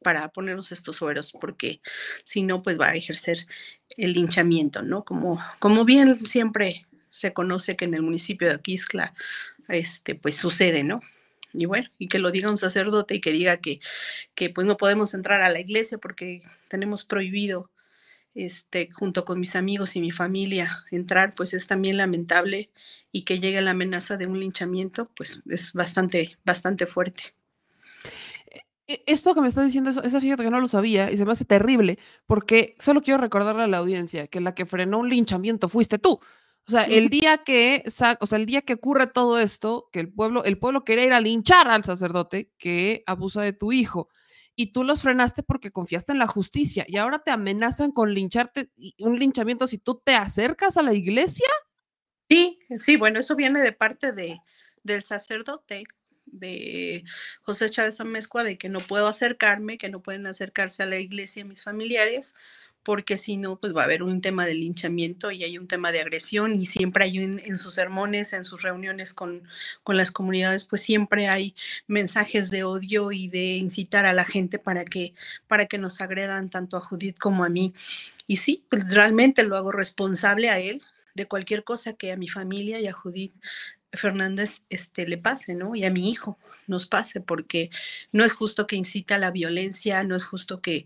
[0.03, 1.81] para ponernos estos sueros, porque
[2.23, 3.47] si no, pues va a ejercer
[3.97, 5.03] el linchamiento, ¿no?
[5.03, 9.13] Como, como bien siempre se conoce que en el municipio de Aquiscla,
[9.69, 11.01] este, pues sucede, ¿no?
[11.53, 13.79] y bueno, y que lo diga un sacerdote y que diga que,
[14.35, 17.69] que pues no podemos entrar a la iglesia porque tenemos prohibido,
[18.35, 22.71] este, junto con mis amigos y mi familia, entrar, pues es también lamentable
[23.11, 27.35] y que llegue la amenaza de un linchamiento, pues es bastante, bastante fuerte.
[28.87, 31.31] E, esto que me estás diciendo, esa fíjate que no lo sabía y se me
[31.31, 35.69] hace terrible, porque solo quiero recordarle a la audiencia que la que frenó un linchamiento
[35.69, 36.19] fuiste tú.
[36.65, 40.13] O sea, el día que, o sea, el día que ocurre todo esto, que el
[40.13, 44.07] pueblo, el pueblo quería ir a linchar al sacerdote que abusa de tu hijo,
[44.55, 48.71] y tú los frenaste porque confiaste en la justicia, y ahora te amenazan con lincharte,
[48.99, 51.47] un linchamiento si tú te acercas a la iglesia.
[52.29, 54.39] Sí, sí, bueno, eso viene de parte de,
[54.83, 55.83] del sacerdote
[56.33, 57.03] de
[57.41, 61.45] José Chávez Amezcua, de que no puedo acercarme, que no pueden acercarse a la iglesia
[61.45, 62.35] mis familiares,
[62.83, 65.91] porque si no, pues va a haber un tema de linchamiento y hay un tema
[65.91, 69.47] de agresión y siempre hay en sus sermones, en sus reuniones con,
[69.83, 71.55] con, las comunidades, pues siempre hay
[71.87, 75.13] mensajes de odio y de incitar a la gente para que,
[75.47, 77.73] para que nos agredan tanto a Judith como a mí.
[78.27, 80.81] Y sí, pues realmente lo hago responsable a él
[81.15, 83.33] de cualquier cosa que a mi familia y a Judith
[83.93, 85.75] Fernández este, le pase, ¿no?
[85.75, 87.69] Y a mi hijo nos pase, porque
[88.11, 90.85] no es justo que incita a la violencia, no es justo que,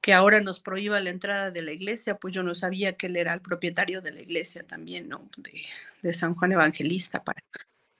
[0.00, 3.16] que ahora nos prohíba la entrada de la iglesia, pues yo no sabía que él
[3.16, 5.28] era el propietario de la iglesia también, ¿no?
[5.36, 5.62] De,
[6.02, 7.42] de San Juan Evangelista, para,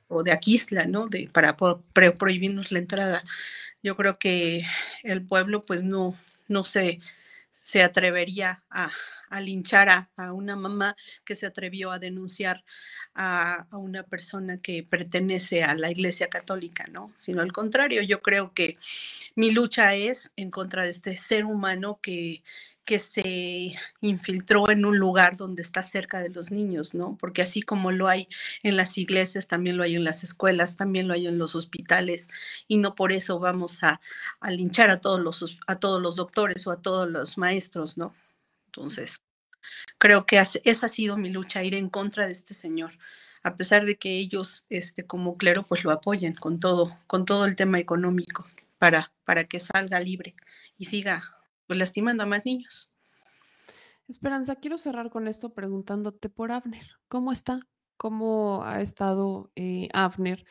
[0.08, 1.08] o de Aquisla, ¿no?
[1.08, 3.24] De, para prohibirnos la entrada.
[3.82, 4.64] Yo creo que
[5.02, 6.16] el pueblo, pues no,
[6.48, 7.00] no se
[7.58, 8.90] se atrevería a,
[9.40, 12.64] linchar a, una mamá que se atrevió a denunciar
[13.14, 17.12] a, a, una persona que pertenece a la Iglesia Católica, ¿no?
[17.18, 18.76] Sino al contrario, yo creo que
[19.34, 22.42] mi lucha es en contra de este ser humano que,
[22.88, 27.18] que se infiltró en un lugar donde está cerca de los niños, ¿no?
[27.20, 28.28] Porque así como lo hay
[28.62, 32.30] en las iglesias, también lo hay en las escuelas, también lo hay en los hospitales,
[32.66, 34.00] y no por eso vamos a,
[34.48, 38.14] linchar a todos, los, a todos los doctores o a todos los maestros, ¿no?
[38.68, 39.22] Entonces,
[39.98, 42.92] creo que esa ha sido mi lucha, ir en contra de este señor,
[43.42, 47.46] a pesar de que ellos, este, como clero, pues lo apoyen con todo, con todo
[47.46, 48.46] el tema económico
[48.78, 50.34] para, para que salga libre
[50.76, 51.22] y siga
[51.66, 52.94] pues lastimando a más niños.
[54.06, 56.86] Esperanza, quiero cerrar con esto preguntándote por Abner.
[57.08, 57.60] ¿Cómo está?
[57.96, 60.44] ¿Cómo ha estado eh, Abner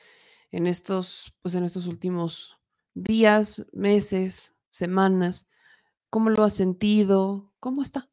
[0.51, 2.57] en estos, pues en estos últimos
[2.93, 5.47] días, meses, semanas?
[6.09, 7.53] ¿Cómo lo ha sentido?
[7.59, 8.09] ¿Cómo está?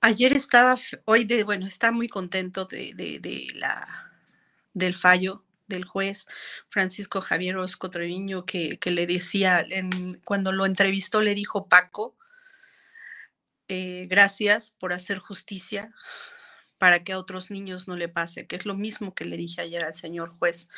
[0.00, 4.12] Ayer estaba, hoy de, bueno, está muy contento de, de la,
[4.74, 6.26] del fallo del juez
[6.68, 9.66] Francisco Javier Osco Treviño que, le decía,
[10.24, 12.16] cuando lo entrevistó le dijo Paco,
[13.68, 15.92] eh, gracias por hacer justicia
[16.78, 19.62] para que a otros niños no le pase, que es lo mismo que le dije
[19.62, 20.68] ayer al señor juez.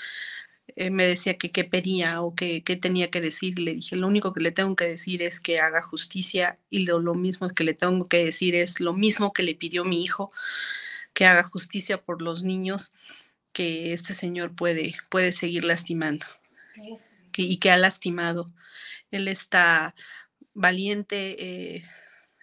[0.75, 3.59] Eh, me decía que qué pedía o qué tenía que decir.
[3.59, 6.99] Le dije, lo único que le tengo que decir es que haga justicia y lo,
[6.99, 10.33] lo mismo que le tengo que decir es lo mismo que le pidió mi hijo,
[11.15, 12.93] que haga justicia por los niños
[13.53, 16.27] que este señor puede, puede seguir lastimando
[17.37, 18.53] y que ha lastimado.
[19.11, 19.95] Él está
[20.53, 21.85] valiente, eh,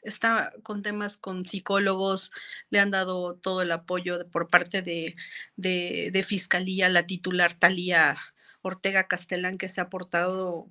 [0.04, 2.32] está con temas con psicólogos,
[2.70, 5.16] le han dado todo el apoyo por parte de,
[5.56, 8.18] de, Fiscalía, la titular Talía
[8.62, 10.68] Ortega Castellán, que se ha portado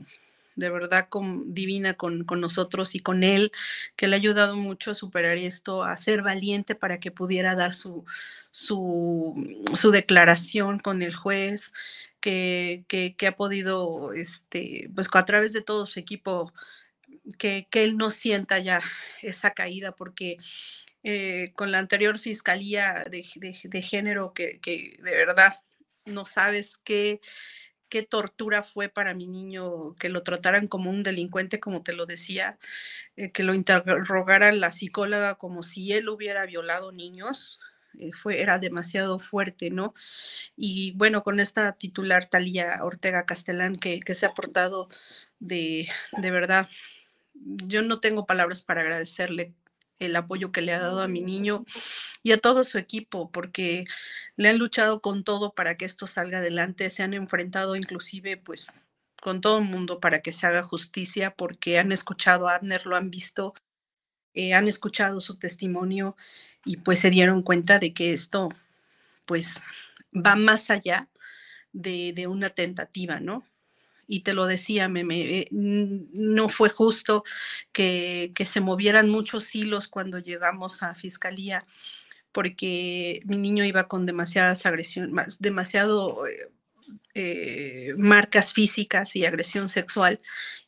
[0.54, 3.52] de verdad con, divina con, con, nosotros y con él,
[3.96, 7.74] que le ha ayudado mucho a superar esto, a ser valiente para que pudiera dar
[7.74, 8.04] su,
[8.50, 9.34] su,
[9.74, 11.72] su declaración con el juez,
[12.20, 16.52] que, que, que, ha podido, este, pues a través de todo su equipo,
[17.38, 18.80] que, que él no sienta ya
[19.22, 20.36] esa caída, porque
[21.02, 25.54] eh, con la anterior fiscalía de, de, género, que, que de verdad
[26.04, 27.20] no sabes qué
[27.92, 32.06] qué tortura fue para mi niño que lo trataran como un delincuente, como te lo
[32.06, 32.58] decía,
[33.16, 37.58] eh, que lo interrogara la psicóloga como si él hubiera violado niños.
[37.98, 39.92] Eh, fue, era demasiado fuerte, ¿no?
[40.56, 44.88] Y bueno, con esta titular Talía Ortega Castellán, que, que se ha portado
[45.38, 45.86] de,
[46.16, 46.70] de verdad
[47.44, 49.54] yo no tengo palabras para agradecerle
[49.98, 51.64] el apoyo que le ha dado a mi niño
[52.22, 53.84] y a todo su equipo, porque
[54.36, 58.66] le han luchado con todo para que esto salga adelante, se han enfrentado inclusive pues
[59.20, 62.96] con todo el mundo para que se haga justicia, porque han escuchado a Abner, lo
[62.96, 63.54] han visto,
[64.34, 66.16] eh, han escuchado su testimonio
[66.64, 68.48] y pues se dieron cuenta de que esto
[69.26, 69.60] pues
[70.14, 71.08] va más allá
[71.72, 73.46] de, de una tentativa, ¿no?
[74.12, 77.24] Y te lo decía, me, eh, no fue justo
[77.72, 81.64] que, que, se movieran muchos hilos cuando llegamos a fiscalía,
[82.30, 86.50] porque mi niño iba con demasiadas agresiones, demasiado eh,
[87.14, 90.18] eh, marcas físicas y agresión sexual,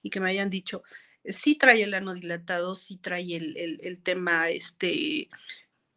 [0.02, 0.82] y que me hayan dicho,
[1.26, 5.28] sí trae el ano dilatado, sí trae el, el, el tema este,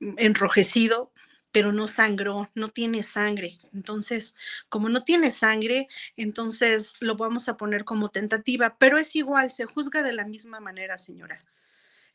[0.01, 1.13] enrojecido,
[1.57, 3.57] pero no sangró, no tiene sangre.
[3.73, 4.35] Entonces,
[4.69, 9.65] como no tiene sangre, entonces lo vamos a poner como tentativa, pero es igual, se
[9.65, 11.43] juzga de la misma manera, señora.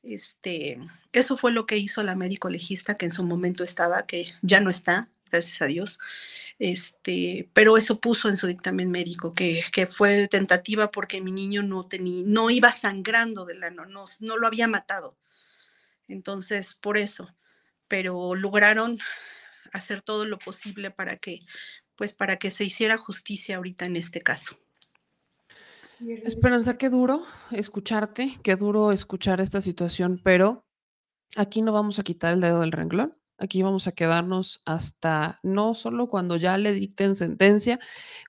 [0.04, 0.78] Este,
[1.12, 4.60] eso fue lo que hizo la médico legista que en su momento estaba, que ya
[4.60, 5.98] no está, gracias a Dios.
[6.60, 11.64] Este, pero eso puso en su dictamen médico que, que fue tentativa porque mi niño
[11.64, 15.16] no tenía, no iba sangrando del ano, no, no lo había matado.
[16.06, 17.34] Entonces, por eso
[17.92, 18.98] pero lograron
[19.72, 21.40] hacer todo lo posible para que,
[21.96, 24.58] pues, para que se hiciera justicia ahorita en este caso.
[26.24, 30.66] Esperanza, qué duro escucharte, qué duro escuchar esta situación, pero
[31.36, 33.16] aquí no vamos a quitar el dedo del renglón.
[33.38, 37.80] Aquí vamos a quedarnos hasta no solo cuando ya le dicten sentencia,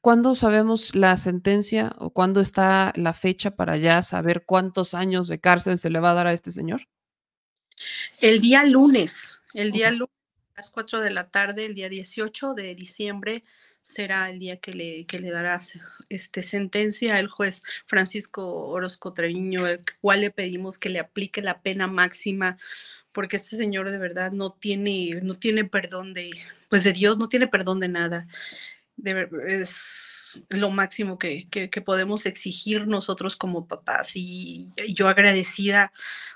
[0.02, 5.40] cuando sabemos la sentencia o cuándo está la fecha para ya saber cuántos años de
[5.40, 6.88] cárcel se le va a dar a este señor.
[8.20, 10.23] El día lunes, el día lunes
[10.56, 13.44] las 4 de la tarde, el día 18 de diciembre,
[13.82, 15.62] será el día que le, que le dará
[16.10, 21.62] este, sentencia al juez Francisco Orozco Treviño, el cual le pedimos que le aplique la
[21.62, 22.58] pena máxima,
[23.12, 26.32] porque este señor de verdad no tiene, no tiene perdón de,
[26.70, 28.28] pues de Dios, no tiene perdón de nada.
[29.48, 34.16] Es lo máximo que, que, que podemos exigir nosotros como papás.
[34.16, 35.92] Y, y yo agradecida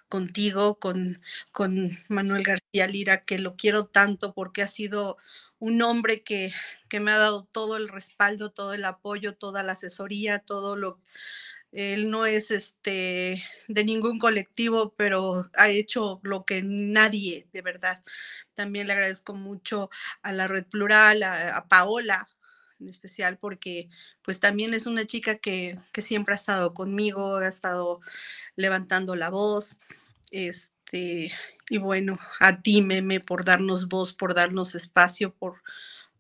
[0.10, 5.18] contigo, con, con Manuel García Lira, que lo quiero tanto porque ha sido
[5.60, 6.53] un hombre que,
[6.89, 10.99] que me ha dado todo el respaldo, todo el apoyo, toda la asesoría, todo lo
[11.72, 18.03] él no es este de ningún colectivo, pero ha hecho lo que nadie, de verdad.
[18.55, 19.89] También le agradezco mucho
[20.22, 22.30] a la Red Plural, a, Paola,
[22.80, 23.89] en especial porque
[24.24, 28.01] pues también es una chica que, que, siempre ha estado conmigo, ha estado
[28.55, 29.80] levantando la voz.
[30.32, 31.32] Este,
[31.69, 35.61] y bueno, a ti, Meme, por darnos voz, por darnos espacio, por,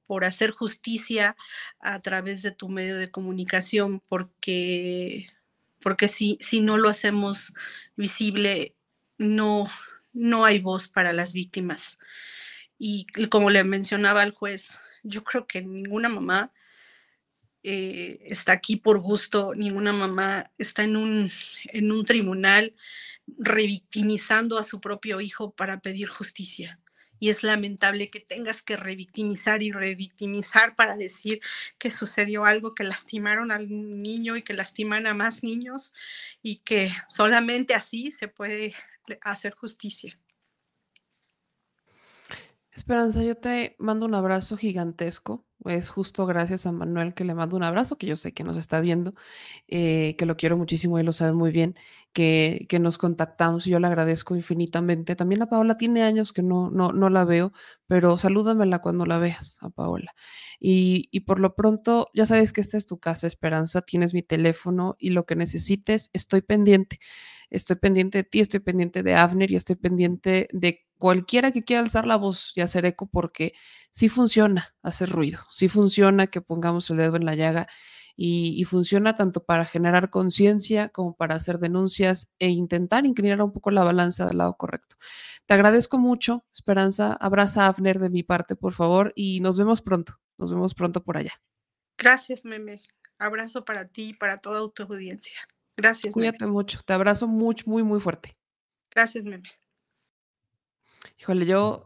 [0.05, 1.35] por hacer justicia
[1.79, 5.29] a través de tu medio de comunicación, porque,
[5.81, 7.53] porque si, si no lo hacemos
[7.95, 8.75] visible,
[9.17, 9.67] no,
[10.13, 11.99] no hay voz para las víctimas.
[12.79, 16.51] Y como le mencionaba al juez, yo creo que ninguna mamá
[17.63, 21.31] eh, está aquí por gusto, ninguna mamá está en un,
[21.65, 22.75] en un tribunal
[23.37, 26.79] revictimizando a su propio hijo para pedir justicia.
[27.19, 31.41] Y es lamentable que tengas que revictimizar y revictimizar para decir
[31.79, 35.93] que sucedió algo, que lastimaron al niño y que lastiman a más niños
[36.43, 38.75] y que solamente así se puede
[39.21, 40.19] hacer justicia.
[42.71, 45.46] Esperanza, yo te mando un abrazo gigantesco.
[45.69, 48.57] Es justo gracias a Manuel que le mando un abrazo, que yo sé que nos
[48.57, 49.13] está viendo,
[49.67, 51.75] eh, que lo quiero muchísimo y lo sabe muy bien,
[52.13, 55.15] que, que, nos contactamos y yo le agradezco infinitamente.
[55.15, 57.51] También a Paola tiene años que no, no, no la veo,
[57.87, 60.13] pero salúdamela cuando la veas, a Paola.
[60.59, 64.23] Y, y por lo pronto, ya sabes que esta es tu casa, Esperanza, tienes mi
[64.23, 66.99] teléfono y lo que necesites, estoy pendiente.
[67.49, 71.81] Estoy pendiente de ti, estoy pendiente de Avner y estoy pendiente de cualquiera que quiera
[71.81, 73.53] alzar la voz y hacer eco, porque
[73.91, 77.67] sí funciona hacer ruido, sí funciona que pongamos el dedo en la llaga
[78.15, 83.51] y, y funciona tanto para generar conciencia como para hacer denuncias e intentar inclinar un
[83.51, 84.95] poco la balanza del lado correcto.
[85.47, 87.13] Te agradezco mucho, Esperanza.
[87.13, 90.19] Abraza a Afner de mi parte, por favor, y nos vemos pronto.
[90.37, 91.41] Nos vemos pronto por allá.
[91.97, 92.81] Gracias, Meme.
[93.17, 95.37] Abrazo para ti y para toda tu audiencia.
[95.77, 96.13] Gracias.
[96.13, 96.51] Cuídate meme.
[96.51, 96.81] mucho.
[96.85, 98.37] Te abrazo mucho, muy, muy fuerte.
[98.91, 99.49] Gracias, Meme.
[101.19, 101.85] Híjole, yo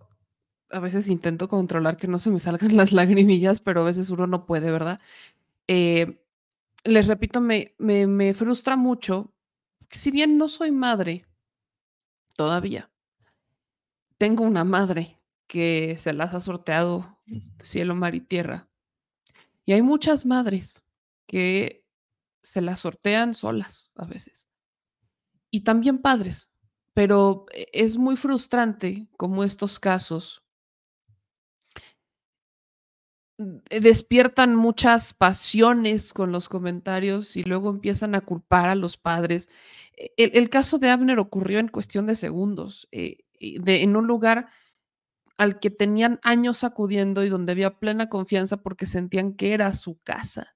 [0.69, 4.27] a veces intento controlar que no se me salgan las lagrimillas, pero a veces uno
[4.27, 4.99] no puede, ¿verdad?
[5.67, 6.23] Eh,
[6.83, 9.33] les repito, me, me, me frustra mucho,
[9.89, 11.25] que si bien no soy madre
[12.35, 12.89] todavía,
[14.17, 17.19] tengo una madre que se las ha sorteado
[17.63, 18.69] cielo, mar y tierra.
[19.65, 20.83] Y hay muchas madres
[21.27, 21.85] que
[22.41, 24.47] se las sortean solas a veces.
[25.49, 26.50] y también padres,
[26.93, 30.43] pero e, es muy frustrante como estos casos
[33.69, 39.49] eh, despiertan muchas pasiones con los comentarios y luego empiezan a culpar a los padres.
[39.97, 44.47] E, el, caso de Abner ocurrió en cuestión de segundos, eh, de, en un lugar
[45.37, 49.99] al que tenían años acudiendo y donde había plena confianza porque sentían que era su
[50.03, 50.55] casa.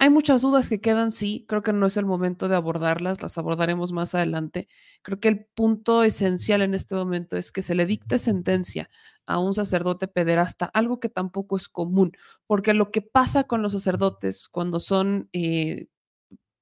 [0.00, 3.36] Hay muchas dudas que quedan, sí, creo que no es el momento de abordarlas, las
[3.36, 4.68] abordaremos más adelante.
[5.02, 8.88] Creo que el punto esencial en este momento es que se le dicte sentencia
[9.26, 12.12] a un sacerdote pederasta, algo que tampoco es común,
[12.46, 15.86] porque lo que pasa con los sacerdotes cuando son eh,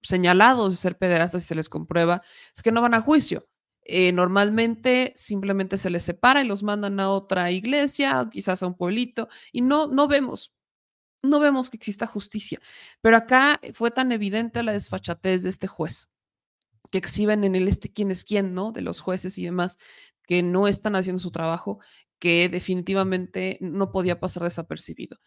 [0.02, 2.22] señalados de ser pederastas y se les comprueba
[2.56, 3.46] es que no van a juicio.
[3.84, 8.76] Eh, normalmente simplemente se les separa y los mandan a otra iglesia, quizás a un
[8.76, 10.52] pueblito, y no, no vemos
[11.22, 12.60] no vemos que exista justicia.
[13.00, 16.08] Pero acá fue tan evidente la desfachatez de este juez,
[16.90, 18.72] que exhiben en el este quién es quién, ¿no?
[18.72, 19.78] De los jueces y demás,
[20.24, 21.80] que no están haciendo su trabajo,
[22.18, 25.18] que definitivamente no podía pasar desapercibido.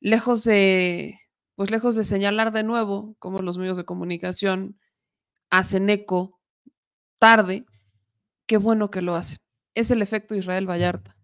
[0.00, 1.18] Lejos de,
[1.54, 4.78] pues lejos de señalar de nuevo cómo los medios de comunicación
[5.50, 6.40] hacen eco
[7.18, 7.64] tarde,
[8.46, 9.38] qué bueno que lo hacen.
[9.74, 11.15] Es el efecto Israel Vallarta.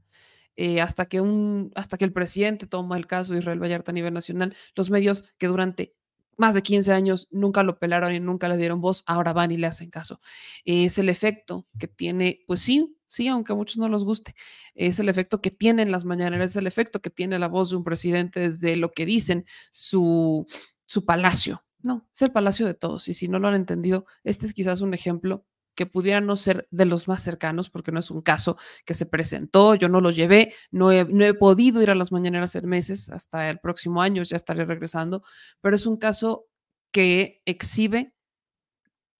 [0.56, 3.94] Eh, hasta, que un, hasta que el presidente toma el caso de Israel Vallarta a
[3.94, 5.94] nivel nacional, los medios que durante
[6.36, 9.56] más de 15 años nunca lo pelaron y nunca le dieron voz, ahora van y
[9.56, 10.20] le hacen caso.
[10.64, 14.34] es el efecto que tiene, pues sí, sí, aunque a muchos no les guste,
[14.74, 17.76] es el efecto que tienen las mañaneras, es el efecto que tiene la voz de
[17.76, 20.46] un presidente desde lo que dicen su,
[20.86, 21.64] su palacio.
[21.82, 23.08] No, es el palacio de todos.
[23.08, 25.44] Y si no lo han entendido, este es quizás un ejemplo
[25.74, 29.06] que pudieran no ser de los más cercanos, porque no es un caso que se
[29.06, 32.68] presentó, yo no lo llevé, no he, no he podido ir a las mañaneras en
[32.68, 35.22] meses, hasta el próximo año ya estaré regresando,
[35.60, 36.46] pero es un caso
[36.92, 38.14] que exhibe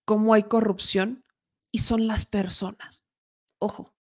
[0.04, 1.24] cómo hay corrupción
[1.70, 3.06] y son las personas.
[3.58, 3.94] Ojo,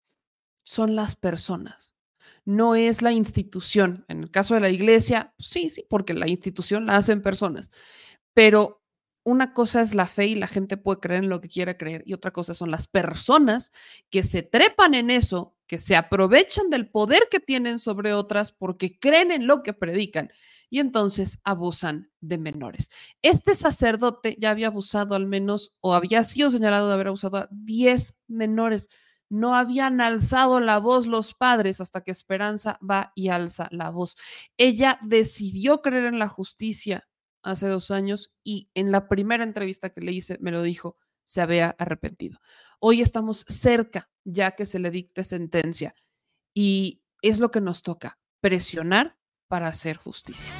[0.64, 1.92] son las personas.
[2.44, 4.05] No es la institución.
[4.09, 7.70] En el caso de la iglesia, sí, sí, porque la institución la hacen personas,
[8.34, 8.80] pero
[9.24, 12.02] una cosa es la fe y la gente puede creer en lo que quiera creer
[12.06, 13.72] y otra cosa son las personas
[14.08, 18.98] que se trepan en eso, que se aprovechan del poder que tienen sobre otras porque
[18.98, 20.30] creen en lo que predican
[20.70, 22.90] y entonces abusan de menores.
[23.22, 27.48] Este sacerdote ya había abusado al menos o había sido señalado de haber abusado a
[27.50, 28.88] 10 menores.
[29.28, 34.16] No habían alzado la voz los padres hasta que Esperanza va y alza la voz.
[34.56, 37.08] Ella decidió creer en la justicia
[37.43, 41.41] hace dos años y en la primera entrevista que le hice me lo dijo, se
[41.41, 42.41] había arrepentido.
[42.80, 45.95] Hoy estamos cerca ya que se le dicte sentencia
[46.55, 49.16] y es lo que nos toca, presionar
[49.49, 50.51] para hacer justicia.